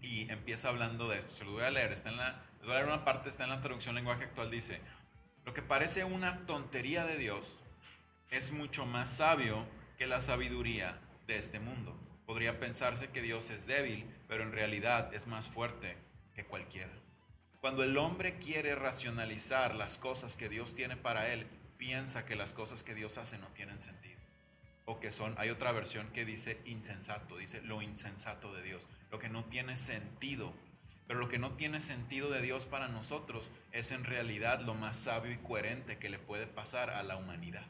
y 0.00 0.30
empieza 0.30 0.68
hablando 0.68 1.08
de 1.08 1.18
esto. 1.18 1.34
Se 1.34 1.44
lo 1.44 1.52
voy 1.52 1.64
a 1.64 1.70
leer. 1.70 1.92
Está 1.92 2.10
en 2.10 2.16
la, 2.16 2.42
voy 2.62 2.72
a 2.72 2.74
leer 2.76 2.86
una 2.86 3.04
parte, 3.04 3.28
está 3.28 3.44
en 3.44 3.50
la 3.50 3.60
traducción 3.60 3.94
lenguaje 3.94 4.24
actual. 4.24 4.50
Dice, 4.50 4.80
lo 5.46 5.54
que 5.54 5.62
parece 5.62 6.04
una 6.04 6.44
tontería 6.44 7.06
de 7.06 7.16
Dios 7.16 7.60
es 8.30 8.50
mucho 8.50 8.84
más 8.84 9.08
sabio 9.08 9.64
que 9.96 10.06
la 10.06 10.20
sabiduría 10.20 10.98
de 11.28 11.38
este 11.38 11.60
mundo. 11.60 11.96
Podría 12.26 12.58
pensarse 12.58 13.10
que 13.10 13.22
Dios 13.22 13.48
es 13.50 13.64
débil, 13.64 14.12
pero 14.26 14.42
en 14.42 14.50
realidad 14.50 15.14
es 15.14 15.28
más 15.28 15.46
fuerte 15.46 15.96
que 16.34 16.44
cualquiera. 16.44 16.92
Cuando 17.60 17.84
el 17.84 17.96
hombre 17.96 18.36
quiere 18.36 18.74
racionalizar 18.74 19.76
las 19.76 19.98
cosas 19.98 20.34
que 20.34 20.48
Dios 20.48 20.74
tiene 20.74 20.96
para 20.96 21.32
él, 21.32 21.46
piensa 21.78 22.26
que 22.26 22.34
las 22.34 22.52
cosas 22.52 22.82
que 22.82 22.96
Dios 22.96 23.16
hace 23.16 23.38
no 23.38 23.46
tienen 23.48 23.80
sentido. 23.80 24.20
O 24.84 24.98
que 24.98 25.12
son, 25.12 25.36
hay 25.38 25.50
otra 25.50 25.70
versión 25.70 26.08
que 26.08 26.24
dice 26.24 26.60
insensato, 26.64 27.36
dice 27.36 27.62
lo 27.62 27.82
insensato 27.82 28.52
de 28.52 28.62
Dios, 28.62 28.86
lo 29.12 29.20
que 29.20 29.28
no 29.28 29.44
tiene 29.44 29.76
sentido. 29.76 30.52
Pero 31.06 31.20
lo 31.20 31.28
que 31.28 31.38
no 31.38 31.52
tiene 31.52 31.80
sentido 31.80 32.30
de 32.30 32.42
Dios 32.42 32.66
para 32.66 32.88
nosotros 32.88 33.50
es 33.72 33.90
en 33.90 34.04
realidad 34.04 34.60
lo 34.60 34.74
más 34.74 34.96
sabio 34.96 35.32
y 35.32 35.36
coherente 35.36 35.98
que 35.98 36.10
le 36.10 36.18
puede 36.18 36.46
pasar 36.46 36.90
a 36.90 37.02
la 37.02 37.16
humanidad. 37.16 37.64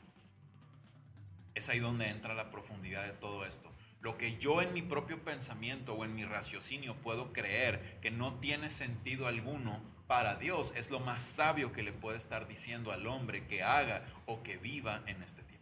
Es 1.54 1.68
ahí 1.68 1.78
donde 1.78 2.08
entra 2.08 2.34
la 2.34 2.50
profundidad 2.50 3.04
de 3.04 3.12
todo 3.12 3.44
esto. 3.44 3.70
Lo 4.00 4.18
que 4.18 4.38
yo 4.38 4.62
en 4.62 4.72
mi 4.72 4.82
propio 4.82 5.22
pensamiento 5.24 5.94
o 5.94 6.04
en 6.04 6.14
mi 6.14 6.24
raciocinio 6.24 6.94
puedo 6.96 7.32
creer 7.32 7.98
que 8.00 8.10
no 8.10 8.34
tiene 8.34 8.70
sentido 8.70 9.26
alguno 9.26 9.80
para 10.06 10.36
Dios 10.36 10.72
es 10.76 10.90
lo 10.90 11.00
más 11.00 11.22
sabio 11.22 11.72
que 11.72 11.82
le 11.82 11.92
puede 11.92 12.16
estar 12.16 12.46
diciendo 12.46 12.92
al 12.92 13.06
hombre 13.06 13.46
que 13.46 13.62
haga 13.62 14.04
o 14.26 14.42
que 14.42 14.58
viva 14.58 15.02
en 15.06 15.22
este 15.22 15.42
tiempo. 15.42 15.56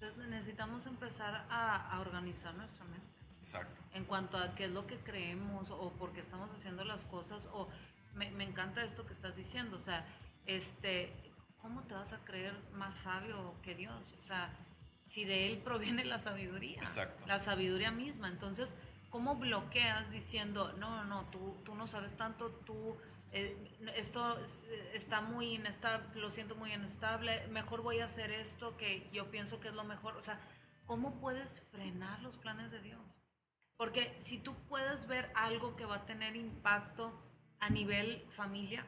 Entonces 0.00 0.28
necesitamos 0.28 0.86
empezar 0.86 1.46
a, 1.50 1.98
organizar 2.00 2.54
nuestra 2.54 2.84
mente. 2.84 3.17
Exacto. 3.48 3.82
En 3.94 4.04
cuanto 4.04 4.36
a 4.36 4.54
qué 4.54 4.66
es 4.66 4.70
lo 4.70 4.86
que 4.86 4.98
creemos 4.98 5.70
o 5.70 5.90
por 5.92 6.12
qué 6.12 6.20
estamos 6.20 6.50
haciendo 6.50 6.84
las 6.84 7.06
cosas 7.06 7.48
o 7.52 7.66
me, 8.14 8.30
me 8.32 8.44
encanta 8.44 8.84
esto 8.84 9.06
que 9.06 9.14
estás 9.14 9.36
diciendo, 9.36 9.76
o 9.76 9.78
sea, 9.78 10.04
este, 10.44 11.10
¿cómo 11.62 11.82
te 11.84 11.94
vas 11.94 12.12
a 12.12 12.18
creer 12.18 12.54
más 12.72 12.94
sabio 12.96 13.54
que 13.62 13.74
Dios? 13.74 14.14
O 14.18 14.22
sea, 14.22 14.50
si 15.08 15.24
de 15.24 15.46
Él 15.46 15.58
proviene 15.58 16.04
la 16.04 16.18
sabiduría. 16.18 16.82
Exacto. 16.82 17.24
La 17.26 17.38
sabiduría 17.38 17.90
misma. 17.90 18.28
Entonces, 18.28 18.68
¿cómo 19.08 19.36
bloqueas 19.36 20.10
diciendo, 20.10 20.74
no, 20.74 20.90
no, 20.96 21.04
no, 21.04 21.30
tú, 21.30 21.56
tú 21.64 21.74
no 21.74 21.86
sabes 21.86 22.14
tanto, 22.18 22.50
tú, 22.50 22.98
eh, 23.32 23.56
esto 23.96 24.38
está 24.92 25.22
muy 25.22 25.54
inestable, 25.54 26.20
lo 26.20 26.28
siento 26.28 26.54
muy 26.54 26.74
inestable, 26.74 27.46
mejor 27.48 27.80
voy 27.80 28.00
a 28.00 28.04
hacer 28.04 28.30
esto 28.30 28.76
que 28.76 29.08
yo 29.10 29.30
pienso 29.30 29.58
que 29.58 29.68
es 29.68 29.74
lo 29.74 29.84
mejor? 29.84 30.18
O 30.18 30.20
sea, 30.20 30.38
¿cómo 30.84 31.18
puedes 31.18 31.62
frenar 31.70 32.20
los 32.20 32.36
planes 32.36 32.70
de 32.70 32.82
Dios? 32.82 33.00
Porque 33.78 34.18
si 34.24 34.38
tú 34.38 34.54
puedes 34.68 35.06
ver 35.06 35.30
algo 35.34 35.76
que 35.76 35.86
va 35.86 35.96
a 35.96 36.04
tener 36.04 36.36
impacto 36.36 37.12
a 37.60 37.70
nivel 37.70 38.26
familia, 38.28 38.84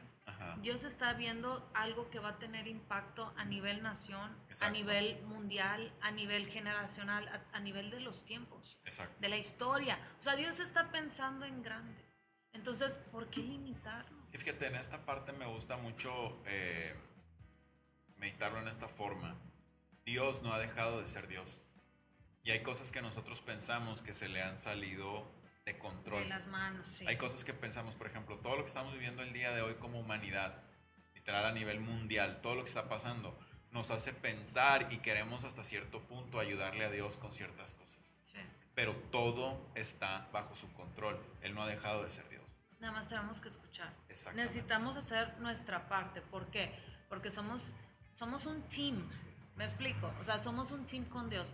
Dios 0.61 0.83
está 0.83 1.13
viendo 1.13 1.69
algo 1.73 2.09
que 2.09 2.19
va 2.19 2.29
a 2.29 2.39
tener 2.39 2.67
impacto 2.67 3.33
a 3.37 3.45
nivel 3.45 3.81
nación, 3.81 4.35
a 4.59 4.69
nivel 4.69 5.21
mundial, 5.23 5.93
a 6.01 6.11
nivel 6.11 6.47
generacional, 6.47 7.27
a, 7.53 7.59
nivel 7.59 7.89
de 7.89 8.01
los 8.01 8.25
tiempos, 8.25 8.77
de 9.19 9.29
la 9.29 9.37
historia. 9.37 9.97
O 10.19 10.23
sea, 10.23 10.35
Dios 10.35 10.59
está 10.59 10.91
pensando 10.91 11.45
en 11.45 11.63
grande. 11.63 12.03
Entonces, 12.53 12.91
¿por 13.11 13.29
qué 13.29 13.41
limitarlo? 13.41 14.17
Y 14.33 14.37
fíjate, 14.37 14.67
en 14.67 14.75
esta 14.75 15.05
parte 15.05 15.31
me 15.31 15.45
gusta 15.45 15.77
mucho 15.77 16.41
eh, 16.45 16.93
meditarlo 18.17 18.59
en 18.59 18.67
esta 18.67 18.87
forma. 18.87 19.35
Dios 20.05 20.41
no 20.41 20.53
ha 20.53 20.59
dejado 20.59 20.99
de 20.99 21.07
ser 21.07 21.27
Dios. 21.27 21.61
Y 22.43 22.51
hay 22.51 22.63
cosas 22.63 22.91
que 22.91 23.01
nosotros 23.01 23.41
pensamos 23.41 24.01
que 24.01 24.13
se 24.13 24.27
le 24.27 24.41
han 24.41 24.57
salido 24.57 25.25
de 25.65 25.77
control. 25.77 26.23
De 26.23 26.29
las 26.29 26.47
manos, 26.47 26.87
sí. 26.87 27.05
Hay 27.07 27.17
cosas 27.17 27.43
que 27.43 27.53
pensamos, 27.53 27.95
por 27.95 28.07
ejemplo, 28.07 28.37
todo 28.37 28.55
lo 28.55 28.63
que 28.63 28.67
estamos 28.67 28.93
viviendo 28.93 29.21
el 29.21 29.31
día 29.31 29.51
de 29.51 29.61
hoy 29.61 29.75
como 29.75 29.99
humanidad, 29.99 30.63
literal 31.13 31.45
a 31.45 31.51
nivel 31.51 31.79
mundial, 31.79 32.39
todo 32.41 32.55
lo 32.55 32.63
que 32.63 32.69
está 32.69 32.89
pasando, 32.89 33.37
nos 33.71 33.91
hace 33.91 34.11
pensar 34.13 34.87
y 34.91 34.97
queremos 34.97 35.43
hasta 35.43 35.63
cierto 35.63 36.01
punto 36.01 36.39
ayudarle 36.39 36.85
a 36.85 36.89
Dios 36.89 37.17
con 37.17 37.31
ciertas 37.31 37.73
cosas. 37.75 38.15
Sí. 38.25 38.39
Pero 38.73 38.95
todo 39.11 39.71
está 39.75 40.27
bajo 40.33 40.55
su 40.55 40.71
control. 40.73 41.19
Él 41.41 41.53
no 41.53 41.61
ha 41.61 41.67
dejado 41.67 42.03
de 42.03 42.11
ser 42.11 42.27
Dios. 42.29 42.41
Nada 42.79 42.93
más 42.93 43.07
tenemos 43.07 43.39
que 43.39 43.49
escuchar. 43.49 43.93
Necesitamos 44.33 44.97
hacer 44.97 45.37
nuestra 45.39 45.87
parte. 45.87 46.21
¿Por 46.21 46.47
qué? 46.47 46.73
Porque 47.07 47.29
somos, 47.29 47.61
somos 48.15 48.47
un 48.47 48.63
team. 48.63 49.07
¿Me 49.55 49.65
explico? 49.65 50.11
O 50.19 50.23
sea, 50.23 50.39
somos 50.39 50.71
un 50.71 50.87
team 50.87 51.05
con 51.05 51.29
Dios. 51.29 51.47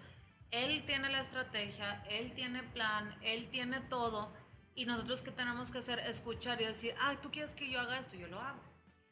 Él 0.51 0.85
tiene 0.85 1.09
la 1.09 1.21
estrategia, 1.21 2.03
él 2.09 2.33
tiene 2.33 2.63
plan, 2.63 3.15
él 3.21 3.49
tiene 3.49 3.81
todo. 3.81 4.31
Y 4.75 4.85
nosotros 4.85 5.21
qué 5.21 5.31
tenemos 5.31 5.71
que 5.71 5.79
hacer? 5.79 5.99
Escuchar 5.99 6.61
y 6.61 6.65
decir, 6.65 6.95
ay, 6.99 7.17
tú 7.21 7.31
quieres 7.31 7.53
que 7.53 7.69
yo 7.69 7.79
haga 7.79 7.99
esto, 7.99 8.15
yo 8.15 8.27
lo 8.27 8.39
hago. 8.39 8.61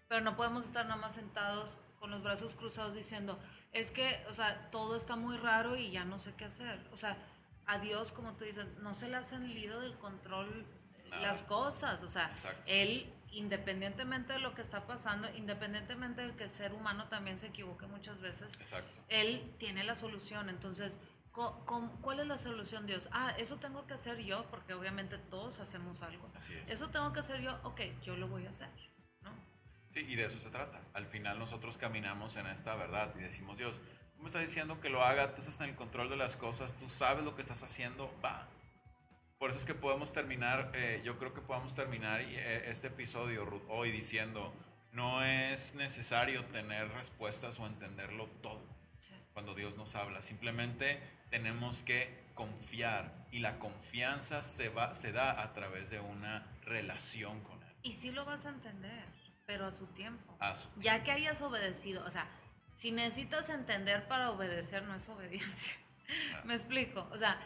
Pero 0.08 0.22
no 0.22 0.36
podemos 0.36 0.66
estar 0.66 0.86
nada 0.86 1.02
más 1.02 1.16
sentados 1.16 1.78
con 2.00 2.12
los 2.12 2.22
brazos 2.22 2.56
cruzados 2.56 2.94
diciendo, 2.94 3.40
es 3.72 3.92
que, 3.92 4.24
o 4.30 4.34
sea, 4.34 4.70
todo 4.72 4.96
está 4.96 5.16
muy 5.16 5.38
raro 5.38 5.76
y 5.76 5.92
ya 5.92 6.06
no 6.06 6.20
sé 6.20 6.34
qué 6.36 6.46
hacer. 6.46 6.80
O 6.94 6.98
sea, 6.98 7.18
a 7.66 7.80
Dios, 7.80 8.12
como 8.12 8.34
tú 8.34 8.46
dices, 8.46 8.68
no 8.80 8.94
se 8.94 9.10
le 9.10 9.18
hacen 9.18 9.42
salido 9.42 9.82
del 9.82 9.98
control 9.98 10.66
las 11.22 11.44
cosas. 11.44 12.02
O 12.04 12.10
sea, 12.10 12.32
Él, 12.68 13.12
independientemente 13.32 14.34
de 14.34 14.40
lo 14.40 14.54
que 14.54 14.62
está 14.62 14.86
pasando, 14.86 15.28
independientemente 15.36 16.22
de 16.22 16.36
que 16.36 16.46
el 16.46 16.52
ser 16.52 16.74
humano 16.74 17.08
también 17.08 17.40
se 17.40 17.48
equivoque 17.48 17.88
muchas 17.88 18.22
veces, 18.22 18.52
Él 19.10 19.54
tiene 19.58 19.84
la 19.84 19.96
solución. 19.96 20.50
Entonces, 20.50 21.00
¿Cuál 21.36 22.22
es 22.22 22.28
la 22.28 22.38
solución, 22.38 22.88
Dios? 22.88 23.10
Ah, 23.12 23.34
eso 23.38 23.58
tengo 23.58 23.86
que 23.88 23.94
hacer 23.94 24.20
yo, 24.20 24.46
porque 24.50 24.74
obviamente 24.74 25.18
todos 25.18 25.60
hacemos 25.60 26.02
algo. 26.02 26.30
Así 26.34 26.54
es. 26.54 26.70
Eso 26.70 26.90
tengo 26.90 27.12
que 27.12 27.20
hacer 27.20 27.42
yo, 27.42 27.60
ok, 27.64 27.82
yo 28.04 28.16
lo 28.16 28.30
voy 28.30 28.46
a 28.46 28.52
hacer, 28.52 28.70
¿no? 29.22 29.32
Sí, 29.90 30.06
y 30.08 30.16
de 30.16 30.26
eso 30.26 30.40
se 30.40 30.50
trata. 30.50 30.82
Al 30.94 31.06
final 31.08 31.38
nosotros 31.38 31.78
caminamos 31.78 32.38
en 32.38 32.48
esta 32.48 32.76
verdad 32.76 33.14
y 33.18 33.20
decimos, 33.20 33.58
Dios, 33.58 33.82
tú 34.16 34.22
me 34.22 34.28
estás 34.28 34.44
diciendo 34.44 34.80
que 34.80 34.90
lo 34.90 35.04
haga, 35.04 35.34
tú 35.34 35.42
estás 35.42 35.60
en 35.60 35.70
el 35.70 35.76
control 35.76 36.10
de 36.10 36.16
las 36.16 36.38
cosas, 36.38 36.78
tú 36.78 36.88
sabes 36.88 37.26
lo 37.26 37.36
que 37.36 37.42
estás 37.42 37.64
haciendo, 37.64 38.10
va. 38.24 38.48
Por 39.38 39.50
eso 39.50 39.60
es 39.60 39.66
que 39.66 39.76
podemos 39.76 40.14
terminar, 40.14 40.72
eh, 40.74 41.02
yo 41.04 41.20
creo 41.20 41.34
que 41.34 41.42
podemos 41.42 41.76
terminar 41.76 42.22
eh, 42.22 42.64
este 42.68 42.88
episodio 42.88 43.62
hoy 43.68 43.92
diciendo, 43.92 44.54
no 44.94 45.22
es 45.26 45.76
necesario 45.76 46.46
tener 46.46 46.88
respuestas 46.94 47.60
o 47.60 47.68
entenderlo 47.68 48.28
todo 48.42 48.85
cuando 49.34 49.54
Dios 49.54 49.76
nos 49.76 49.96
habla. 49.96 50.22
Simplemente 50.22 51.02
tenemos 51.30 51.84
que 51.84 52.26
confiar 52.34 53.14
y 53.32 53.40
la 53.40 53.60
confianza 53.60 54.42
se, 54.42 54.70
va, 54.70 54.94
se 54.94 55.12
da 55.12 55.42
a 55.42 55.54
través 55.54 55.90
de 55.90 56.00
una 56.00 56.46
relación 56.64 57.42
con 57.42 57.62
Él. 57.64 57.76
Y 57.84 57.94
sí 57.94 58.12
lo 58.12 58.26
vas 58.26 58.46
a 58.46 58.50
entender, 58.50 59.06
pero 59.46 59.66
a 59.66 59.72
su 59.72 59.88
tiempo. 59.88 60.36
A 60.40 60.56
su 60.56 60.68
ya 60.80 61.04
que 61.04 61.12
hayas 61.12 61.42
obedecido, 61.42 62.06
o 62.06 62.12
sea, 62.12 62.28
si 62.76 62.92
necesitas 62.92 63.50
entender 63.50 64.08
para 64.08 64.32
obedecer 64.32 64.84
no 64.84 64.96
es 64.96 65.08
obediencia. 65.10 65.74
Me 66.44 66.56
explico, 66.56 67.08
o 67.12 67.18
sea, 67.18 67.40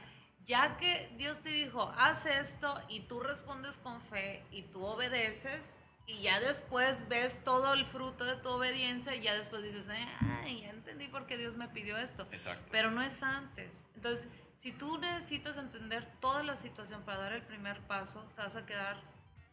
ya 0.45 0.77
que 0.77 1.11
Dios 1.17 1.41
te 1.41 1.49
dijo, 1.49 1.93
haz 1.95 2.25
esto 2.25 2.81
y 2.89 3.01
tú 3.01 3.19
respondes 3.19 3.77
con 3.77 4.01
fe 4.01 4.43
y 4.51 4.63
tú 4.63 4.83
obedeces, 4.83 5.75
y 6.09 6.23
ya 6.23 6.39
después 6.39 7.07
ves 7.07 7.41
todo 7.43 7.73
el 7.73 7.85
fruto 7.85 8.25
de 8.25 8.35
tu 8.37 8.49
obediencia 8.49 9.15
y 9.15 9.21
ya 9.21 9.35
después 9.35 9.61
dices, 9.61 9.85
ay, 9.89 10.61
ya 10.61 10.71
entendí 10.71 11.07
por 11.07 11.27
qué 11.27 11.37
Dios 11.37 11.55
me 11.55 11.67
pidió 11.67 11.97
esto. 11.97 12.27
Exacto. 12.31 12.65
Pero 12.71 12.89
no 12.89 13.01
es 13.03 13.21
antes. 13.21 13.71
Entonces, 13.95 14.27
si 14.57 14.71
tú 14.71 14.97
necesitas 14.97 15.57
entender 15.57 16.07
toda 16.19 16.41
la 16.41 16.55
situación 16.55 17.03
para 17.03 17.19
dar 17.19 17.33
el 17.33 17.43
primer 17.43 17.79
paso, 17.81 18.23
te 18.35 18.41
vas 18.41 18.55
a 18.55 18.65
quedar 18.65 18.99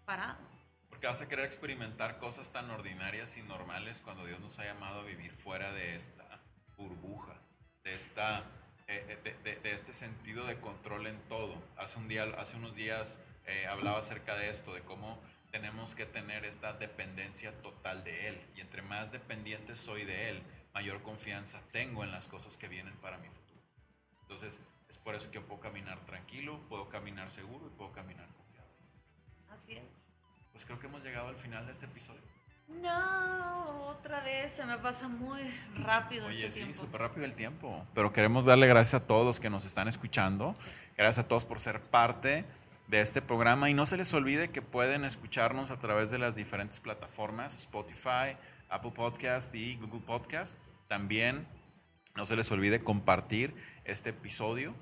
parado. 0.07 0.39
Porque 0.89 1.07
vas 1.07 1.21
a 1.21 1.29
querer 1.29 1.45
experimentar 1.45 2.19
cosas 2.19 2.51
tan 2.51 2.71
ordinarias 2.71 3.37
y 3.37 3.43
normales 3.43 4.01
cuando 4.01 4.25
Dios 4.25 4.41
nos 4.41 4.59
ha 4.59 4.65
llamado 4.65 5.01
a 5.01 5.05
vivir 5.05 5.33
fuera 5.33 5.73
de 5.73 5.95
esta 5.95 6.41
burbuja, 6.79 7.39
de 7.85 7.95
esta 7.95 8.45
eh, 8.89 9.19
eh, 9.25 9.59
de, 9.63 9.73
este 9.73 9.93
sentido 9.93 10.47
de 10.47 10.59
control 10.61 11.07
en 11.07 11.21
todo. 11.29 11.63
Hace, 11.77 11.99
un 11.99 12.09
día, 12.09 12.23
hace 12.39 12.57
unos 12.57 12.75
días 12.75 13.19
eh, 13.45 13.67
hablaba 13.67 13.99
acerca 13.99 14.37
de 14.37 14.49
esto, 14.49 14.73
de 14.73 14.81
cómo 14.83 15.21
tenemos 15.57 15.95
que 15.95 16.05
tener 16.05 16.45
esta 16.45 16.75
dependencia 16.75 17.51
total 17.63 18.05
de 18.05 18.29
Él. 18.29 18.39
Y 18.57 18.61
entre 18.61 18.83
más 18.83 19.11
dependiente 19.11 19.75
soy 19.75 20.05
de 20.05 20.29
Él, 20.29 20.43
mayor 20.75 21.01
confianza 21.01 21.63
tengo 21.73 22.05
en 22.05 22.13
las 22.13 22.29
cosas 22.29 22.59
que 22.59 22.69
vienen 22.69 22.95
para 22.99 23.17
mi 23.17 23.29
futuro. 23.29 23.63
Entonces, 24.21 24.61
es 24.91 24.99
por 24.99 25.15
eso 25.15 25.31
que 25.31 25.37
yo 25.37 25.47
puedo 25.47 25.63
caminar 25.63 25.99
tranquilo, 26.01 26.61
puedo 26.69 26.91
caminar 26.91 27.31
seguro 27.31 27.69
y 27.69 27.71
puedo 27.71 27.91
caminar 27.93 28.29
confiado. 28.35 28.69
Así 29.49 29.77
es. 29.77 29.85
Pues 30.53 30.67
creo 30.67 30.79
que 30.79 30.89
hemos 30.89 31.03
llegado 31.03 31.29
al 31.29 31.37
final 31.37 31.65
de 31.65 31.73
este 31.73 31.87
episodio. 31.87 32.21
No, 32.69 33.87
otra 33.87 34.21
vez 34.21 34.53
se 34.57 34.67
me 34.67 34.77
pasa 34.77 35.09
muy 35.09 35.41
rápido 35.77 36.27
Oye, 36.27 36.49
este 36.49 36.67
sí, 36.67 36.75
súper 36.75 37.01
rápido 37.01 37.25
el 37.25 37.35
tiempo. 37.35 37.87
Pero 37.95 38.13
queremos 38.13 38.45
darle 38.45 38.67
gracias 38.67 39.01
a 39.03 39.07
todos 39.07 39.25
los 39.25 39.41
que 39.41 39.49
nos 39.49 39.65
están 39.65 39.89
escuchando. 39.89 40.55
Gracias 40.99 41.25
a 41.25 41.29
todos 41.29 41.47
por 41.47 41.61
ser 41.61 41.81
parte 41.81 42.45
de 42.89 43.01
este 43.01 43.23
programa. 43.23 43.71
Y 43.71 43.75
no 43.75 43.87
se 43.87 43.97
les 43.97 44.13
olvide 44.15 44.49
que 44.49 44.63
pueden 44.63 45.05
escucharnos 45.05 45.71
a 45.71 45.79
través 45.79 46.11
de 46.11 46.19
las 46.19 46.37
diferentes 46.37 46.81
plataformas, 46.81 47.57
Spotify, 47.57 48.37
Apple 48.69 48.93
Podcast 48.93 49.55
y 49.55 49.77
Google 49.77 50.01
Podcast. 50.01 50.59
También 50.89 51.47
no 52.15 52.27
se 52.27 52.37
les 52.37 52.51
olvide 52.51 52.83
compartir 52.83 53.55
este 53.85 54.11
episodio. 54.11 54.75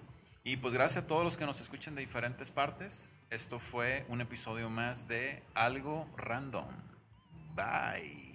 Y 0.44 0.58
pues 0.58 0.74
gracias 0.74 1.04
a 1.04 1.06
todos 1.06 1.24
los 1.24 1.36
que 1.36 1.46
nos 1.46 1.60
escuchen 1.60 1.94
de 1.94 2.02
diferentes 2.02 2.50
partes. 2.50 3.16
Esto 3.30 3.58
fue 3.58 4.04
un 4.08 4.20
episodio 4.20 4.68
más 4.68 5.08
de 5.08 5.42
Algo 5.54 6.06
Random. 6.16 6.68
Bye. 7.54 8.33